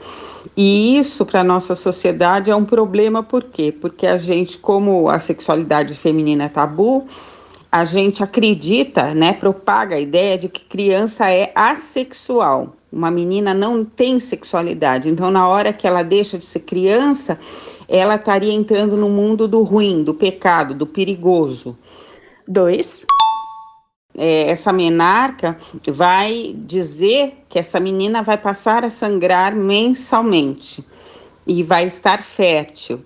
E 0.55 0.98
isso 0.98 1.25
para 1.25 1.43
nossa 1.43 1.75
sociedade 1.75 2.51
é 2.51 2.55
um 2.55 2.65
problema, 2.65 3.24
por 3.24 3.43
quê? 3.43 3.72
Porque 3.72 4.05
a 4.05 4.17
gente, 4.17 4.57
como 4.57 5.10
a 5.10 5.19
sexualidade 5.19 5.93
feminina 5.93 6.46
é 6.46 6.50
tabu, 6.50 7.05
a 7.79 7.86
gente 7.86 8.24
acredita, 8.24 9.13
né, 9.13 9.34
propaga 9.34 9.96
a 9.96 10.00
ideia 10.00 10.38
de 10.38 10.50
que 10.50 10.63
criança 10.63 11.29
é 11.29 11.51
assexual. 11.53 12.75
Uma 12.91 13.12
menina 13.12 13.53
não 13.53 13.86
tem 13.86 14.19
sexualidade. 14.19 15.10
Então, 15.10 15.29
na 15.29 15.48
hora 15.48 15.72
que 15.72 15.86
ela 15.86 16.01
deixa 16.01 16.38
de 16.38 16.46
ser 16.46 16.62
criança, 16.62 17.38
ela 17.88 18.15
estaria 18.15 18.51
entrando 18.51 18.98
no 18.98 19.10
mundo 19.10 19.48
do 19.48 19.62
ruim, 19.62 20.03
do 20.03 20.13
pecado, 20.13 20.74
do 20.74 20.88
perigoso. 20.88 21.77
Dois. 22.48 23.05
É, 24.17 24.50
essa 24.50 24.74
menarca 24.74 25.55
vai 25.88 26.55
dizer 26.57 27.43
que 27.48 27.60
essa 27.60 27.79
menina 27.79 28.24
vai 28.24 28.38
passar 28.38 28.84
a 28.84 28.89
sangrar 28.89 29.55
mensalmente 29.55 30.84
e 31.46 31.62
vai 31.62 31.86
estar 31.86 32.24
fértil. 32.24 33.05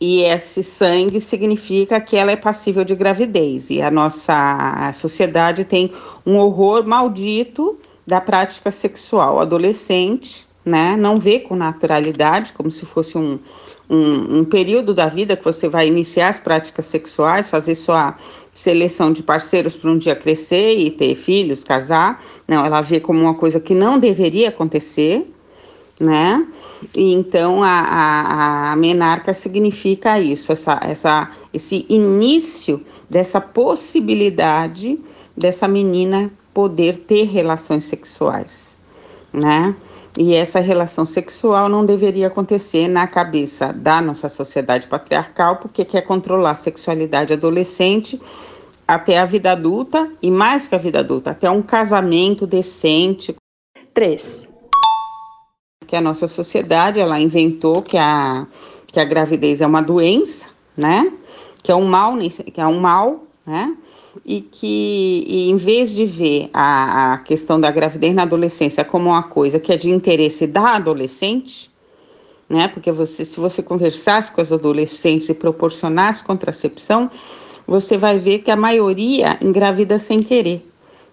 E 0.00 0.22
esse 0.22 0.62
sangue 0.62 1.20
significa 1.20 2.00
que 2.00 2.16
ela 2.16 2.30
é 2.30 2.36
passível 2.36 2.84
de 2.84 2.94
gravidez. 2.94 3.70
E 3.70 3.80
a 3.80 3.90
nossa 3.90 4.92
sociedade 4.92 5.64
tem 5.64 5.90
um 6.24 6.36
horror 6.36 6.86
maldito 6.86 7.78
da 8.06 8.20
prática 8.20 8.70
sexual 8.70 9.40
adolescente, 9.40 10.46
né? 10.64 10.96
Não 10.96 11.16
vê 11.16 11.40
com 11.40 11.56
naturalidade, 11.56 12.52
como 12.52 12.70
se 12.70 12.84
fosse 12.84 13.16
um, 13.16 13.38
um, 13.88 14.40
um, 14.40 14.44
período 14.44 14.92
da 14.92 15.06
vida 15.06 15.36
que 15.36 15.44
você 15.44 15.68
vai 15.68 15.86
iniciar 15.86 16.28
as 16.28 16.38
práticas 16.38 16.86
sexuais, 16.86 17.48
fazer 17.48 17.74
sua 17.74 18.16
seleção 18.52 19.12
de 19.12 19.22
parceiros 19.22 19.76
para 19.76 19.90
um 19.90 19.96
dia 19.96 20.14
crescer 20.14 20.76
e 20.76 20.90
ter 20.90 21.14
filhos, 21.14 21.64
casar. 21.64 22.22
Não, 22.46 22.66
ela 22.66 22.82
vê 22.82 23.00
como 23.00 23.20
uma 23.20 23.34
coisa 23.34 23.60
que 23.60 23.74
não 23.74 23.98
deveria 23.98 24.48
acontecer, 24.48 25.32
né? 26.00 26.46
E 26.96 27.12
então 27.12 27.62
a, 27.62 27.68
a, 27.68 28.72
a 28.72 28.76
menarca 28.76 29.32
significa 29.32 30.20
isso, 30.20 30.52
essa, 30.52 30.78
essa, 30.82 31.30
esse 31.52 31.86
início 31.88 32.82
dessa 33.08 33.40
possibilidade 33.40 35.00
dessa 35.36 35.66
menina 35.68 36.30
poder 36.52 36.98
ter 36.98 37.24
relações 37.24 37.84
sexuais, 37.84 38.80
né? 39.32 39.76
E 40.18 40.34
essa 40.34 40.60
relação 40.60 41.04
sexual 41.04 41.68
não 41.68 41.84
deveria 41.84 42.28
acontecer 42.28 42.88
na 42.88 43.06
cabeça 43.06 43.70
da 43.70 44.00
nossa 44.00 44.30
sociedade 44.30 44.88
patriarcal, 44.88 45.56
porque 45.56 45.84
quer 45.84 46.00
controlar 46.02 46.52
a 46.52 46.54
sexualidade 46.54 47.34
adolescente 47.34 48.18
até 48.88 49.18
a 49.18 49.26
vida 49.26 49.52
adulta 49.52 50.10
e 50.22 50.30
mais 50.30 50.68
que 50.68 50.74
a 50.74 50.78
vida 50.78 51.00
adulta, 51.00 51.32
até 51.32 51.50
um 51.50 51.60
casamento 51.60 52.46
decente. 52.46 53.36
3. 53.92 54.55
Que 55.86 55.96
a 55.96 56.00
nossa 56.00 56.26
sociedade 56.26 57.00
ela 57.00 57.20
inventou 57.20 57.82
que 57.82 57.96
a, 57.96 58.46
que 58.92 58.98
a 58.98 59.04
gravidez 59.04 59.60
é 59.60 59.66
uma 59.66 59.80
doença, 59.80 60.48
né? 60.76 61.12
Que 61.62 61.72
é 61.72 61.74
um 61.74 61.86
mal, 61.86 62.16
que 62.52 62.60
é 62.60 62.66
um 62.66 62.80
mal, 62.80 63.24
né? 63.46 63.76
e 64.24 64.40
que, 64.40 65.24
e 65.26 65.50
em 65.50 65.56
vez 65.56 65.94
de 65.94 66.06
ver 66.06 66.48
a, 66.52 67.14
a 67.14 67.18
questão 67.18 67.60
da 67.60 67.70
gravidez 67.70 68.14
na 68.14 68.22
adolescência 68.22 68.84
como 68.84 69.10
uma 69.10 69.22
coisa 69.22 69.58
que 69.58 69.72
é 69.72 69.76
de 69.76 69.90
interesse 69.90 70.46
da 70.46 70.76
adolescente, 70.76 71.70
né? 72.48 72.68
Porque 72.68 72.92
você, 72.92 73.24
se 73.24 73.40
você 73.40 73.62
conversasse 73.62 74.30
com 74.30 74.40
as 74.40 74.52
adolescentes 74.52 75.28
e 75.28 75.34
proporcionasse 75.34 76.22
contracepção, 76.22 77.10
você 77.66 77.96
vai 77.96 78.18
ver 78.18 78.38
que 78.40 78.50
a 78.50 78.56
maioria 78.56 79.36
engravida 79.42 79.98
sem 79.98 80.22
querer, 80.22 80.64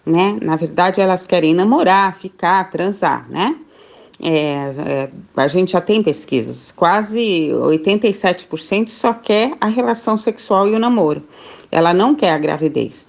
né? 0.05 0.37
Na 0.41 0.55
verdade, 0.55 1.01
elas 1.01 1.25
querem 1.25 1.53
namorar, 1.53 2.15
ficar, 2.15 2.69
transar, 2.69 3.27
né? 3.29 3.55
É, 4.25 4.29
é, 4.31 5.09
a 5.35 5.47
gente 5.49 5.73
já 5.73 5.81
tem 5.81 6.01
pesquisas, 6.01 6.71
quase 6.71 7.49
87% 7.51 8.87
só 8.87 9.13
quer 9.13 9.51
a 9.59 9.67
relação 9.67 10.15
sexual 10.15 10.65
e 10.69 10.73
o 10.73 10.79
namoro. 10.79 11.21
Ela 11.69 11.93
não 11.93 12.15
quer 12.15 12.31
a 12.31 12.37
gravidez. 12.37 13.05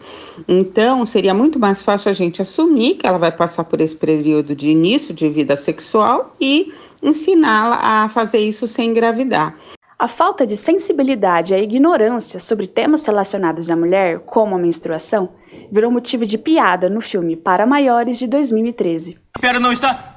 Então, 0.49 1.07
seria 1.07 1.33
muito 1.33 1.57
mais 1.57 1.85
fácil 1.85 2.11
a 2.11 2.13
gente 2.13 2.43
assumir 2.43 2.97
que 2.97 3.07
ela 3.07 3.19
vai 3.19 3.31
passar 3.31 3.63
por 3.63 3.81
esse 3.81 3.95
período 3.95 4.57
de 4.57 4.71
início 4.71 5.15
de 5.15 5.29
vida 5.29 5.55
sexual 5.55 6.35
e 6.41 6.73
ensiná-la 7.01 7.79
a 7.81 8.09
fazer 8.09 8.39
isso 8.39 8.67
sem 8.67 8.91
engravidar. 8.91 9.55
A 9.97 10.09
falta 10.09 10.45
de 10.45 10.57
sensibilidade 10.57 11.53
e 11.53 11.57
a 11.57 11.61
ignorância 11.61 12.41
sobre 12.41 12.67
temas 12.67 13.07
relacionados 13.07 13.71
à 13.71 13.77
mulher, 13.77 14.19
como 14.21 14.57
a 14.57 14.59
menstruação, 14.59 15.29
virou 15.71 15.93
motivo 15.93 16.27
de 16.27 16.37
piada 16.37 16.91
no 16.91 17.01
filme 17.01 17.37
Para 17.37 17.65
Maiores 17.65 18.19
de 18.19 18.27
2013. 18.27 19.17
Espero 19.37 19.61
não 19.61 19.71
estar 19.71 20.14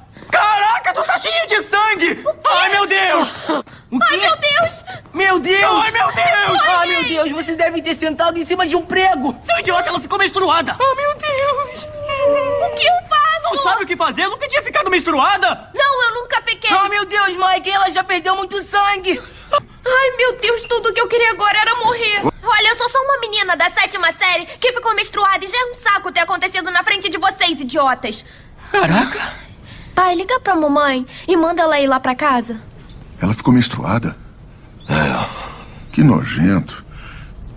tá 1.18 1.20
cheio 1.20 1.48
de 1.48 1.62
sangue! 1.68 2.24
Ai, 2.46 2.70
meu 2.70 2.86
Deus! 2.86 3.30
O 3.92 4.00
quê? 4.00 4.06
Ai, 4.12 4.18
meu 4.18 4.38
Deus! 4.38 4.86
Meu 5.14 5.40
Deus! 5.40 5.84
Ai, 5.84 5.92
meu 5.92 6.12
Deus! 6.12 6.62
Ai, 6.68 6.88
meu 6.88 7.04
Deus, 7.04 7.32
você 7.32 7.56
deve 7.56 7.82
ter 7.82 7.96
sentado 7.96 8.40
em 8.40 8.46
cima 8.46 8.68
de 8.68 8.76
um 8.76 8.86
prego! 8.86 9.36
Seu 9.44 9.58
idiota, 9.60 9.90
ela 9.90 10.00
ficou 10.00 10.20
menstruada! 10.20 10.78
Ai, 10.80 10.96
meu 10.96 11.16
Deus! 11.16 11.84
O 11.84 12.76
que 12.76 12.86
eu 12.86 13.10
faço? 13.10 13.56
Não 13.56 13.64
sabe 13.64 13.84
o 13.84 13.88
que 13.88 13.96
fazer? 13.96 14.26
Eu 14.26 14.30
nunca 14.30 14.48
tinha 14.48 14.62
ficado 14.62 14.92
menstruada! 14.92 15.72
Não, 15.74 16.04
eu 16.04 16.22
nunca 16.22 16.42
fiquei! 16.44 16.70
Ai, 16.70 16.90
meu 16.90 17.06
Deus, 17.06 17.36
Mike, 17.36 17.70
ela 17.70 17.90
já 17.90 18.04
perdeu 18.04 18.36
muito 18.36 18.62
sangue! 18.62 19.20
Ai, 19.90 20.18
meu 20.18 20.38
Deus, 20.38 20.62
tudo 20.64 20.94
que 20.94 21.02
eu 21.02 21.08
queria 21.08 21.32
agora 21.32 21.58
era 21.58 21.76
morrer. 21.76 22.22
Olha, 22.44 22.68
eu 22.68 22.76
sou 22.76 22.90
só 22.90 23.00
uma 23.02 23.20
menina 23.20 23.56
da 23.56 23.70
sétima 23.70 24.12
série 24.12 24.46
que 24.46 24.74
ficou 24.74 24.94
menstruada 24.94 25.44
e 25.44 25.48
já 25.48 25.58
é 25.58 25.66
um 25.66 25.76
saco 25.76 26.12
ter 26.12 26.20
acontecido 26.20 26.70
na 26.70 26.84
frente 26.84 27.10
de 27.10 27.18
vocês, 27.18 27.62
idiotas. 27.62 28.26
Caraca! 28.70 29.47
Pai, 29.98 30.14
liga 30.14 30.40
pra 30.40 30.56
mamãe 30.56 31.08
e 31.28 31.36
manda 31.36 31.64
ela 31.64 31.80
ir 31.80 31.88
lá 31.88 32.00
pra 32.00 32.14
casa. 32.14 32.62
Ela 33.20 33.34
ficou 33.34 33.52
menstruada? 33.52 34.16
É. 34.88 35.28
Que 35.92 36.04
nojento. 36.04 36.86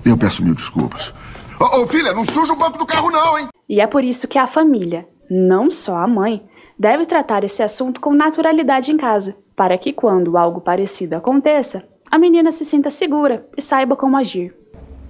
Eu 0.06 0.16
peço 0.16 0.42
mil 0.42 0.54
desculpas. 0.54 1.12
Ô, 1.61 1.64
oh, 1.64 1.82
oh, 1.82 1.87
filha, 1.87 2.14
não 2.14 2.25
suja 2.25 2.54
o 2.54 2.56
banco 2.56 2.78
do 2.78 2.87
carro 2.87 3.11
não, 3.11 3.38
hein? 3.38 3.49
E 3.68 3.78
é 3.78 3.87
por 3.87 4.02
isso 4.02 4.26
que 4.26 4.38
a 4.38 4.47
família, 4.47 5.06
não 5.30 5.70
só 5.70 5.97
a 5.97 6.06
mãe, 6.09 6.42
deve 6.78 7.04
tratar 7.04 7.44
esse 7.44 7.62
assunto 7.62 8.00
com 8.00 8.14
naturalidade 8.14 8.90
em 8.90 8.97
casa, 8.97 9.37
para 9.54 9.76
que 9.76 9.92
quando 9.92 10.38
algo 10.38 10.62
parecido 10.62 11.16
aconteça, 11.16 11.85
a 12.11 12.18
menina 12.18 12.50
se 12.50 12.64
sinta 12.64 12.88
segura 12.88 13.47
e 13.54 13.61
saiba 13.61 13.94
como 13.97 14.16
agir. 14.16 14.56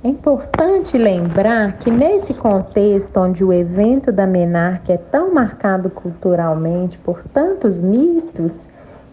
É 0.02 0.08
importante 0.08 0.96
lembrar 0.96 1.74
que 1.74 1.90
nesse 1.90 2.32
contexto 2.32 3.20
onde 3.20 3.44
o 3.44 3.52
evento 3.52 4.10
da 4.10 4.26
menarca 4.26 4.94
é 4.94 4.96
tão 4.96 5.34
marcado 5.34 5.90
culturalmente 5.90 6.96
por 6.96 7.22
tantos 7.24 7.82
mitos 7.82 8.52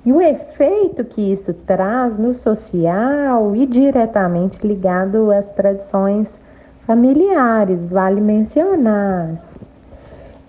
e 0.06 0.14
o 0.14 0.22
efeito 0.22 1.04
que 1.04 1.34
isso 1.34 1.54
traz 1.54 2.18
no 2.18 2.34
social 2.34 3.54
e 3.54 3.66
diretamente 3.66 4.66
ligado 4.66 5.30
às 5.30 5.52
tradições 5.52 6.30
familiares, 6.86 7.86
vale 7.86 8.22
mencionar. 8.22 9.36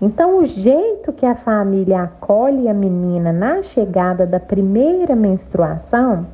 Então, 0.00 0.38
o 0.38 0.46
jeito 0.46 1.12
que 1.12 1.26
a 1.26 1.34
família 1.34 2.02
acolhe 2.02 2.68
a 2.68 2.74
menina 2.74 3.32
na 3.32 3.60
chegada 3.60 4.24
da 4.24 4.38
primeira 4.38 5.16
menstruação 5.16 6.24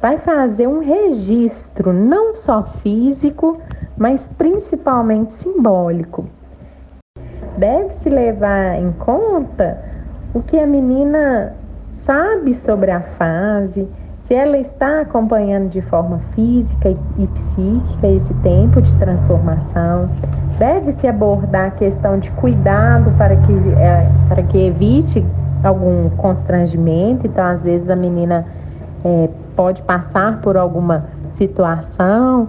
vai 0.00 0.18
fazer 0.18 0.66
um 0.66 0.80
registro 0.80 1.92
não 1.92 2.34
só 2.34 2.62
físico, 2.82 3.58
mas 3.96 4.28
principalmente 4.38 5.34
simbólico. 5.34 6.24
Deve-se 7.58 8.08
levar 8.08 8.76
em 8.80 8.92
conta 8.92 9.78
o 10.32 10.40
que 10.40 10.58
a 10.58 10.66
menina 10.66 11.54
sabe 11.96 12.54
sobre 12.54 12.90
a 12.90 13.00
fase, 13.00 13.86
se 14.24 14.34
ela 14.34 14.56
está 14.56 15.00
acompanhando 15.00 15.68
de 15.68 15.82
forma 15.82 16.18
física 16.34 16.90
e 17.18 17.26
psíquica 17.26 18.06
esse 18.06 18.32
tempo 18.34 18.80
de 18.80 18.94
transformação. 18.94 20.06
Deve-se 20.58 21.06
abordar 21.06 21.66
a 21.66 21.70
questão 21.72 22.18
de 22.18 22.30
cuidado 22.32 23.10
para 23.18 23.34
que, 23.36 23.52
é, 23.78 24.08
para 24.28 24.42
que 24.44 24.66
evite 24.66 25.26
algum 25.64 26.08
constrangimento. 26.10 27.26
Então, 27.26 27.44
às 27.44 27.60
vezes, 27.62 27.90
a 27.90 27.96
menina 27.96 28.46
é, 29.04 29.28
pode 29.56 29.82
passar 29.82 30.40
por 30.40 30.56
alguma 30.56 31.06
situação 31.32 32.48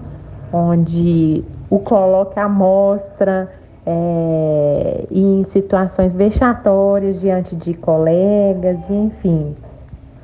onde 0.52 1.44
o 1.70 1.80
coloca 1.80 2.42
à 2.42 2.50
mostra 2.50 3.50
é, 3.86 5.06
em 5.10 5.44
situações 5.46 6.14
vexatórias 6.14 7.20
diante 7.20 7.56
de 7.56 7.74
colegas, 7.74 8.80
enfim. 8.90 9.56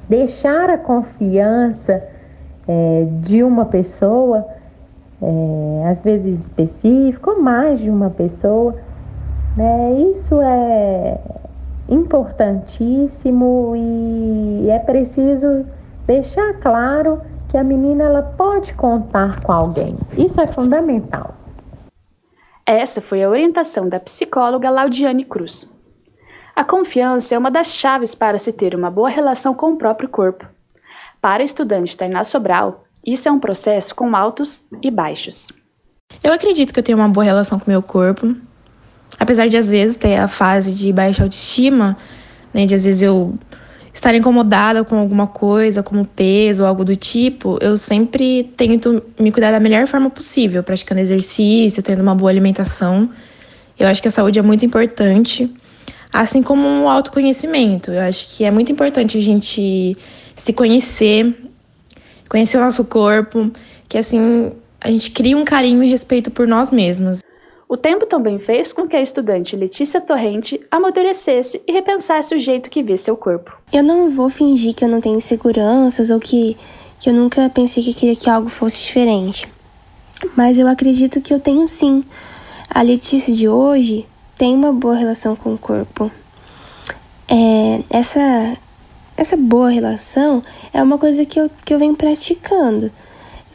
Deixar 0.09 0.69
a 0.69 0.77
confiança 0.77 2.03
é, 2.67 3.07
de 3.21 3.43
uma 3.43 3.65
pessoa, 3.65 4.45
é, 5.21 5.87
às 5.89 6.01
vezes 6.01 6.39
específica, 6.41 7.31
ou 7.31 7.41
mais 7.41 7.79
de 7.79 7.89
uma 7.89 8.09
pessoa, 8.09 8.75
né, 9.55 9.93
isso 10.11 10.39
é 10.41 11.17
importantíssimo 11.89 13.73
e 13.75 14.69
é 14.69 14.77
preciso 14.77 15.65
deixar 16.07 16.53
claro 16.61 17.21
que 17.49 17.57
a 17.57 17.63
menina 17.63 18.05
ela 18.05 18.23
pode 18.23 18.73
contar 18.73 19.41
com 19.41 19.51
alguém. 19.51 19.97
Isso 20.17 20.39
é 20.41 20.47
fundamental. 20.47 21.35
Essa 22.65 23.01
foi 23.01 23.23
a 23.23 23.29
orientação 23.29 23.87
da 23.87 23.99
psicóloga 23.99 24.69
Laudiane 24.69 25.25
Cruz. 25.25 25.71
A 26.55 26.63
confiança 26.63 27.35
é 27.35 27.37
uma 27.37 27.51
das 27.51 27.67
chaves 27.67 28.15
para 28.15 28.39
se 28.39 28.51
ter 28.51 28.73
uma 28.73 28.89
boa 28.89 29.09
relação 29.09 29.53
com 29.53 29.73
o 29.73 29.77
próprio 29.77 30.09
corpo. 30.09 30.45
Para 31.21 31.43
a 31.43 31.45
estudante 31.45 31.95
Tainá 31.95 32.23
Sobral, 32.23 32.85
isso 33.05 33.29
é 33.29 33.31
um 33.31 33.39
processo 33.39 33.93
com 33.93 34.15
altos 34.15 34.65
e 34.81 34.89
baixos. 34.89 35.49
Eu 36.23 36.33
acredito 36.33 36.73
que 36.73 36.79
eu 36.79 36.83
tenho 36.83 36.97
uma 36.97 37.09
boa 37.09 37.23
relação 37.23 37.59
com 37.59 37.65
o 37.65 37.69
meu 37.69 37.83
corpo. 37.83 38.35
Apesar 39.19 39.47
de 39.47 39.57
às 39.57 39.69
vezes 39.69 39.97
ter 39.97 40.17
a 40.17 40.27
fase 40.27 40.73
de 40.73 40.91
baixa 40.91 41.23
autoestima, 41.23 41.95
né, 42.53 42.65
de 42.65 42.75
às 42.75 42.85
vezes 42.85 43.01
eu 43.01 43.37
estar 43.97 44.13
incomodada 44.13 44.83
com 44.83 44.95
alguma 44.95 45.27
coisa, 45.27 45.81
como 45.81 46.05
peso 46.05 46.61
ou 46.61 46.67
algo 46.67 46.85
do 46.85 46.95
tipo, 46.95 47.57
eu 47.61 47.77
sempre 47.77 48.43
tento 48.55 49.03
me 49.19 49.31
cuidar 49.31 49.51
da 49.51 49.59
melhor 49.59 49.87
forma 49.87 50.09
possível, 50.09 50.63
praticando 50.63 51.01
exercício, 51.01 51.81
tendo 51.81 52.01
uma 52.01 52.13
boa 52.13 52.29
alimentação. 52.29 53.09
Eu 53.77 53.87
acho 53.87 54.01
que 54.01 54.07
a 54.07 54.11
saúde 54.11 54.37
é 54.37 54.41
muito 54.41 54.63
importante, 54.65 55.51
assim 56.13 56.43
como 56.43 56.83
o 56.83 56.89
autoconhecimento. 56.89 57.91
Eu 57.91 58.01
acho 58.01 58.29
que 58.29 58.43
é 58.45 58.51
muito 58.51 58.71
importante 58.71 59.17
a 59.17 59.21
gente 59.21 59.97
se 60.35 60.53
conhecer, 60.53 61.35
conhecer 62.29 62.57
o 62.57 62.61
nosso 62.61 62.85
corpo, 62.85 63.51
que 63.89 63.97
assim 63.97 64.51
a 64.79 64.91
gente 64.91 65.09
cria 65.09 65.35
um 65.35 65.43
carinho 65.43 65.83
e 65.83 65.89
respeito 65.89 66.29
por 66.29 66.47
nós 66.47 66.69
mesmos. 66.69 67.19
O 67.69 67.75
tempo 67.75 68.05
também 68.05 68.39
fez 68.39 68.71
com 68.71 68.87
que 68.87 68.95
a 68.95 69.01
estudante 69.01 69.55
Letícia 69.55 69.99
Torrente 69.99 70.61
amadurecesse 70.71 71.61
e 71.67 71.71
repensasse 71.73 72.33
o 72.33 72.39
jeito 72.39 72.69
que 72.69 72.81
vê 72.81 72.95
seu 72.95 73.17
corpo. 73.17 73.51
Eu 73.73 73.83
não 73.83 74.09
vou 74.09 74.29
fingir 74.29 74.73
que 74.73 74.85
eu 74.85 74.87
não 74.87 75.01
tenho 75.01 75.17
inseguranças 75.17 76.09
ou 76.09 76.17
que, 76.17 76.55
que 76.97 77.09
eu 77.09 77.13
nunca 77.13 77.49
pensei 77.49 77.83
que 77.83 77.93
queria 77.93 78.15
que 78.15 78.29
algo 78.29 78.47
fosse 78.47 78.85
diferente. 78.85 79.51
Mas 80.33 80.57
eu 80.57 80.65
acredito 80.65 81.19
que 81.19 81.33
eu 81.33 81.41
tenho 81.41 81.67
sim. 81.67 82.05
A 82.69 82.81
Letícia 82.81 83.33
de 83.33 83.49
hoje 83.49 84.05
tem 84.37 84.55
uma 84.55 84.71
boa 84.71 84.95
relação 84.95 85.35
com 85.35 85.53
o 85.53 85.57
corpo. 85.57 86.09
É, 87.27 87.83
essa, 87.89 88.55
essa 89.17 89.35
boa 89.35 89.69
relação 89.69 90.41
é 90.73 90.81
uma 90.81 90.97
coisa 90.97 91.25
que 91.25 91.37
eu, 91.37 91.51
que 91.65 91.73
eu 91.73 91.79
venho 91.79 91.97
praticando. 91.97 92.89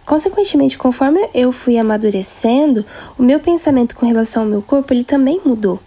Consequentemente, 0.04 0.76
conforme 0.76 1.28
eu 1.32 1.52
fui 1.52 1.78
amadurecendo, 1.78 2.84
o 3.16 3.22
meu 3.22 3.38
pensamento 3.38 3.94
com 3.94 4.04
relação 4.04 4.42
ao 4.42 4.48
meu 4.48 4.60
corpo 4.60 4.92
ele 4.92 5.04
também 5.04 5.40
mudou. 5.44 5.80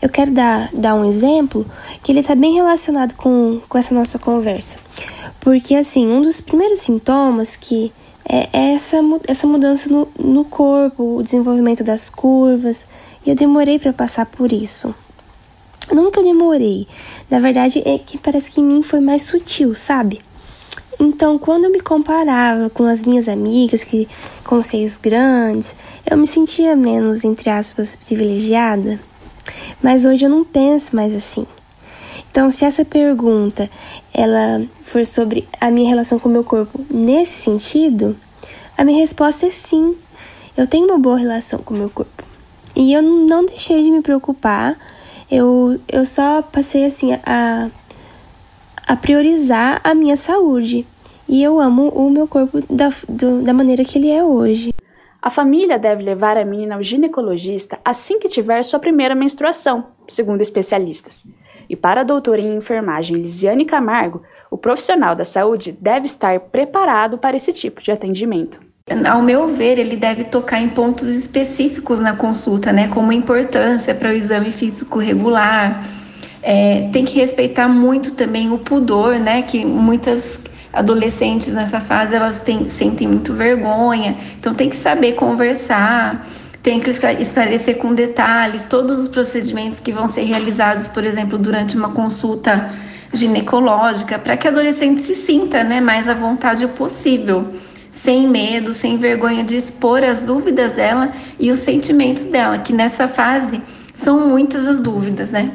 Eu 0.00 0.08
quero 0.10 0.30
dar, 0.30 0.70
dar 0.72 0.94
um 0.94 1.04
exemplo 1.04 1.66
que 2.02 2.12
ele 2.12 2.20
está 2.20 2.34
bem 2.34 2.54
relacionado 2.54 3.14
com, 3.14 3.60
com 3.68 3.78
essa 3.78 3.94
nossa 3.94 4.18
conversa. 4.18 4.78
Porque, 5.40 5.74
assim, 5.74 6.06
um 6.06 6.20
dos 6.20 6.40
primeiros 6.40 6.80
sintomas 6.80 7.56
que 7.56 7.92
é, 8.28 8.48
é 8.52 8.74
essa, 8.74 8.98
essa 9.26 9.46
mudança 9.46 9.88
no, 9.88 10.08
no 10.18 10.44
corpo, 10.44 11.16
o 11.16 11.22
desenvolvimento 11.22 11.82
das 11.82 12.10
curvas, 12.10 12.86
e 13.24 13.30
eu 13.30 13.34
demorei 13.34 13.78
para 13.78 13.92
passar 13.92 14.26
por 14.26 14.52
isso. 14.52 14.94
Nunca 15.92 16.22
demorei. 16.22 16.86
Na 17.30 17.38
verdade, 17.38 17.82
é 17.86 17.98
que 17.98 18.18
parece 18.18 18.50
que 18.50 18.60
em 18.60 18.64
mim 18.64 18.82
foi 18.82 19.00
mais 19.00 19.22
sutil, 19.22 19.74
sabe? 19.74 20.20
Então, 20.98 21.38
quando 21.38 21.64
eu 21.64 21.70
me 21.70 21.80
comparava 21.80 22.70
com 22.70 22.84
as 22.84 23.02
minhas 23.02 23.28
amigas 23.28 23.84
que 23.84 24.08
com 24.42 24.62
seios 24.62 24.96
grandes, 24.96 25.76
eu 26.08 26.16
me 26.16 26.26
sentia 26.26 26.74
menos, 26.74 27.22
entre 27.24 27.50
aspas, 27.50 27.96
privilegiada. 27.96 28.98
Mas 29.82 30.04
hoje 30.06 30.24
eu 30.24 30.30
não 30.30 30.44
penso 30.44 30.96
mais 30.96 31.14
assim. 31.14 31.46
Então, 32.30 32.50
se 32.50 32.64
essa 32.64 32.84
pergunta 32.84 33.70
ela 34.12 34.66
for 34.82 35.04
sobre 35.04 35.46
a 35.60 35.70
minha 35.70 35.88
relação 35.88 36.18
com 36.18 36.28
o 36.28 36.32
meu 36.32 36.44
corpo 36.44 36.84
nesse 36.92 37.42
sentido, 37.42 38.16
a 38.76 38.84
minha 38.84 39.00
resposta 39.00 39.46
é 39.46 39.50
sim. 39.50 39.96
Eu 40.56 40.66
tenho 40.66 40.86
uma 40.86 40.98
boa 40.98 41.18
relação 41.18 41.58
com 41.58 41.74
o 41.74 41.76
meu 41.76 41.90
corpo. 41.90 42.24
E 42.74 42.92
eu 42.92 43.02
não 43.02 43.44
deixei 43.44 43.82
de 43.82 43.90
me 43.90 44.02
preocupar. 44.02 44.78
Eu, 45.30 45.78
eu 45.90 46.04
só 46.04 46.40
passei 46.40 46.84
assim 46.84 47.12
a 47.12 47.20
a 47.26 47.70
priorizar 48.94 49.80
a 49.82 49.94
minha 49.94 50.16
saúde. 50.16 50.86
E 51.28 51.42
eu 51.42 51.58
amo 51.58 51.88
o 51.88 52.08
meu 52.10 52.28
corpo 52.28 52.62
da, 52.70 52.92
do, 53.08 53.42
da 53.42 53.52
maneira 53.52 53.84
que 53.84 53.98
ele 53.98 54.10
é 54.10 54.22
hoje. 54.22 54.72
A 55.20 55.30
família 55.30 55.76
deve 55.76 56.04
levar 56.04 56.36
a 56.36 56.44
menina 56.44 56.76
ao 56.76 56.82
ginecologista 56.82 57.80
assim 57.84 58.20
que 58.20 58.28
tiver 58.28 58.62
sua 58.62 58.78
primeira 58.78 59.14
menstruação, 59.14 59.86
segundo 60.06 60.40
especialistas. 60.40 61.24
E 61.68 61.74
para 61.74 62.02
a 62.02 62.04
doutora 62.04 62.40
em 62.40 62.56
enfermagem 62.56 63.16
Lisiane 63.16 63.64
Camargo, 63.64 64.22
o 64.50 64.56
profissional 64.56 65.16
da 65.16 65.24
saúde 65.24 65.76
deve 65.80 66.06
estar 66.06 66.38
preparado 66.38 67.18
para 67.18 67.36
esse 67.36 67.52
tipo 67.52 67.82
de 67.82 67.90
atendimento. 67.90 68.60
Ao 69.04 69.20
meu 69.20 69.48
ver, 69.48 69.80
ele 69.80 69.96
deve 69.96 70.22
tocar 70.22 70.60
em 70.60 70.68
pontos 70.68 71.08
específicos 71.08 71.98
na 71.98 72.14
consulta, 72.14 72.72
né, 72.72 72.86
como 72.86 73.12
importância 73.12 73.92
para 73.92 74.10
o 74.10 74.12
exame 74.12 74.52
físico 74.52 75.00
regular, 75.00 75.82
é, 76.48 76.88
tem 76.92 77.04
que 77.04 77.18
respeitar 77.18 77.68
muito 77.68 78.12
também 78.12 78.52
o 78.52 78.58
pudor, 78.58 79.18
né? 79.18 79.42
Que 79.42 79.64
muitas 79.64 80.38
adolescentes 80.72 81.52
nessa 81.52 81.80
fase 81.80 82.14
elas 82.14 82.38
têm, 82.38 82.70
sentem 82.70 83.08
muito 83.08 83.34
vergonha, 83.34 84.16
então 84.38 84.54
tem 84.54 84.70
que 84.70 84.76
saber 84.76 85.14
conversar, 85.14 86.24
tem 86.62 86.78
que 86.78 86.90
esclarecer 86.90 87.78
com 87.78 87.92
detalhes 87.92 88.64
todos 88.64 89.02
os 89.02 89.08
procedimentos 89.08 89.80
que 89.80 89.90
vão 89.90 90.08
ser 90.08 90.22
realizados, 90.22 90.86
por 90.86 91.02
exemplo, 91.02 91.36
durante 91.36 91.76
uma 91.76 91.88
consulta 91.88 92.70
ginecológica, 93.12 94.16
para 94.16 94.36
que 94.36 94.46
a 94.46 94.50
adolescente 94.52 95.02
se 95.02 95.16
sinta 95.16 95.64
né, 95.64 95.80
mais 95.80 96.08
à 96.08 96.14
vontade 96.14 96.64
possível, 96.68 97.54
sem 97.90 98.28
medo, 98.28 98.72
sem 98.72 98.98
vergonha 98.98 99.42
de 99.42 99.56
expor 99.56 100.04
as 100.04 100.22
dúvidas 100.22 100.74
dela 100.74 101.10
e 101.40 101.50
os 101.50 101.58
sentimentos 101.58 102.22
dela, 102.24 102.58
que 102.58 102.72
nessa 102.72 103.08
fase 103.08 103.60
são 103.94 104.28
muitas 104.28 104.64
as 104.64 104.80
dúvidas, 104.80 105.32
né? 105.32 105.50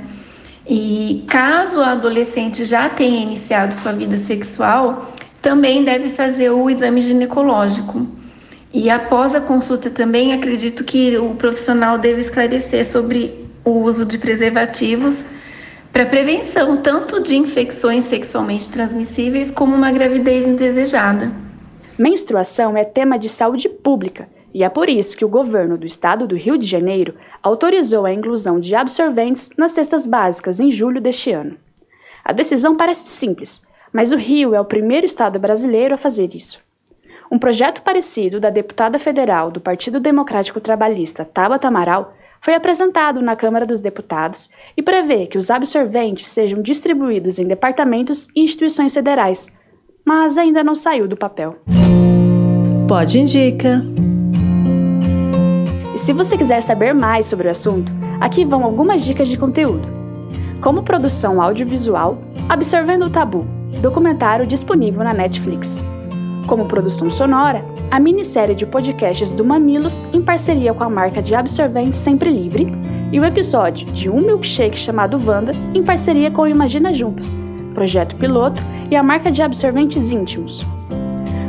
E 0.73 1.25
caso 1.27 1.81
a 1.81 1.91
adolescente 1.91 2.63
já 2.63 2.87
tenha 2.87 3.23
iniciado 3.23 3.73
sua 3.73 3.91
vida 3.91 4.17
sexual, 4.17 5.13
também 5.41 5.83
deve 5.83 6.07
fazer 6.07 6.49
o 6.49 6.69
exame 6.69 7.01
ginecológico. 7.01 8.07
E 8.73 8.89
após 8.89 9.35
a 9.35 9.41
consulta 9.41 9.89
também, 9.89 10.31
acredito 10.31 10.85
que 10.85 11.17
o 11.17 11.35
profissional 11.35 11.97
deve 11.97 12.21
esclarecer 12.21 12.85
sobre 12.85 13.49
o 13.65 13.71
uso 13.81 14.05
de 14.05 14.17
preservativos 14.17 15.25
para 15.91 16.05
prevenção 16.05 16.77
tanto 16.77 17.21
de 17.21 17.35
infecções 17.35 18.05
sexualmente 18.05 18.71
transmissíveis 18.71 19.51
como 19.51 19.75
uma 19.75 19.91
gravidez 19.91 20.47
indesejada. 20.47 21.33
Menstruação 21.99 22.77
é 22.77 22.85
tema 22.85 23.19
de 23.19 23.27
saúde 23.27 23.67
pública 23.67 24.25
e 24.53 24.63
é 24.63 24.69
por 24.69 24.89
isso 24.89 25.15
que 25.15 25.25
o 25.25 25.29
governo 25.29 25.77
do 25.77 25.85
estado 25.85 26.27
do 26.27 26.35
Rio 26.35 26.57
de 26.57 26.65
Janeiro 26.65 27.15
autorizou 27.41 28.05
a 28.05 28.13
inclusão 28.13 28.59
de 28.59 28.75
absorventes 28.75 29.49
nas 29.57 29.71
cestas 29.71 30.05
básicas 30.05 30.59
em 30.59 30.71
julho 30.71 30.99
deste 30.99 31.31
ano. 31.31 31.55
A 32.23 32.33
decisão 32.33 32.75
parece 32.75 33.07
simples, 33.07 33.61
mas 33.93 34.11
o 34.11 34.17
Rio 34.17 34.53
é 34.53 34.59
o 34.59 34.65
primeiro 34.65 35.05
estado 35.05 35.39
brasileiro 35.39 35.95
a 35.95 35.97
fazer 35.97 36.35
isso. 36.35 36.59
Um 37.31 37.39
projeto 37.39 37.81
parecido 37.81 38.39
da 38.39 38.49
deputada 38.49 38.99
federal 38.99 39.49
do 39.49 39.61
Partido 39.61 39.99
Democrático 39.99 40.59
Trabalhista, 40.59 41.23
Tabata 41.23 41.67
Amaral, 41.67 42.13
foi 42.41 42.55
apresentado 42.55 43.21
na 43.21 43.35
Câmara 43.35 43.65
dos 43.65 43.79
Deputados 43.79 44.49
e 44.75 44.81
prevê 44.81 45.27
que 45.27 45.37
os 45.37 45.49
absorventes 45.49 46.25
sejam 46.25 46.61
distribuídos 46.61 47.39
em 47.39 47.47
departamentos 47.47 48.27
e 48.35 48.41
instituições 48.41 48.93
federais, 48.93 49.49
mas 50.03 50.37
ainda 50.37 50.63
não 50.63 50.75
saiu 50.75 51.07
do 51.07 51.15
papel. 51.15 51.57
Pode 52.87 53.19
indica. 53.19 53.81
Se 56.01 56.13
você 56.13 56.35
quiser 56.35 56.61
saber 56.61 56.95
mais 56.95 57.27
sobre 57.27 57.47
o 57.47 57.51
assunto, 57.51 57.91
aqui 58.19 58.43
vão 58.43 58.63
algumas 58.63 59.05
dicas 59.05 59.27
de 59.27 59.37
conteúdo. 59.37 59.87
Como 60.59 60.81
produção 60.81 61.39
audiovisual, 61.39 62.17
Absorvendo 62.49 63.05
o 63.05 63.09
Tabu, 63.11 63.45
documentário 63.83 64.47
disponível 64.47 65.03
na 65.03 65.13
Netflix. 65.13 65.77
Como 66.47 66.65
produção 66.65 67.11
sonora, 67.11 67.63
a 67.91 67.99
minissérie 67.99 68.55
de 68.55 68.65
podcasts 68.65 69.31
do 69.31 69.45
Mamilos 69.45 70.03
em 70.11 70.23
parceria 70.23 70.73
com 70.73 70.83
a 70.83 70.89
marca 70.89 71.21
de 71.21 71.35
absorventes 71.35 71.99
Sempre 71.99 72.31
Livre 72.31 72.73
e 73.11 73.19
o 73.19 73.23
episódio 73.23 73.85
de 73.85 74.09
Um 74.09 74.21
Milkshake 74.21 74.79
chamado 74.79 75.21
Wanda 75.23 75.51
em 75.71 75.83
parceria 75.83 76.31
com 76.31 76.41
o 76.41 76.47
Imagina 76.47 76.91
Juntas, 76.91 77.37
projeto 77.75 78.15
piloto 78.15 78.59
e 78.89 78.95
a 78.95 79.03
marca 79.03 79.31
de 79.31 79.43
absorventes 79.43 80.11
íntimos. 80.11 80.65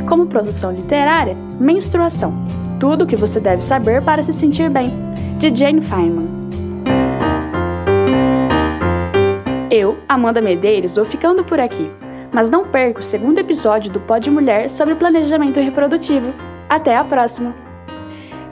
Como 0.07 0.27
produção 0.27 0.71
literária, 0.71 1.35
Menstruação, 1.59 2.33
tudo 2.83 3.05
o 3.05 3.07
que 3.07 3.15
você 3.15 3.39
deve 3.39 3.61
saber 3.61 4.01
para 4.01 4.21
se 4.21 4.33
sentir 4.33 4.69
bem, 4.69 4.89
de 5.37 5.55
Jane 5.55 5.79
Feynman. 5.79 6.27
Eu, 9.71 9.97
Amanda 10.05 10.41
Medeiros, 10.41 10.97
vou 10.97 11.05
ficando 11.05 11.45
por 11.45 11.61
aqui, 11.61 11.89
mas 12.29 12.49
não 12.49 12.67
perca 12.67 12.99
o 12.99 13.01
segundo 13.03 13.39
episódio 13.39 13.89
do 13.89 14.01
Pod 14.01 14.29
Mulher 14.29 14.69
sobre 14.69 14.95
planejamento 14.95 15.61
reprodutivo. 15.61 16.33
Até 16.67 16.97
a 16.97 17.05
próxima! 17.05 17.55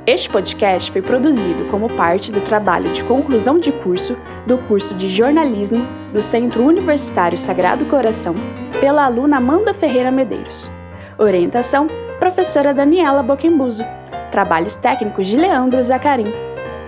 Este 0.08 0.30
podcast 0.30 0.89
foi 0.94 1.02
produzido 1.02 1.65
como 1.65 1.89
parte 1.89 2.32
do 2.32 2.39
trabalho 2.39 2.89
de 2.94 3.04
conclusão 3.04 3.60
de 3.60 3.74
curso 3.74 4.15
do 4.48 4.58
curso 4.60 4.94
de 4.94 5.10
jornalismo 5.10 5.86
do 6.13 6.22
Centro 6.22 6.63
Universitário 6.63 7.38
Sagrado 7.38 7.84
Coração, 7.88 8.34
pela 8.80 9.04
aluna 9.04 9.36
Amanda 9.36 9.74
Ferreira 9.74 10.10
Medeiros. 10.10 10.72
Orientação: 11.17 11.88
Professora 12.17 12.74
Daniela 12.74 13.22
Boquembuso. 13.22 13.84
Trabalhos 14.32 14.78
técnicos 14.78 15.28
de 15.28 15.36
Leandro 15.36 15.84
Zacarim. 15.84 16.32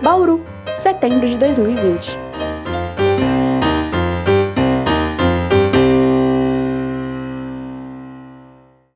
Bauru, 0.02 0.40
setembro 0.74 1.28
de 1.28 1.36
2020. 1.36 2.16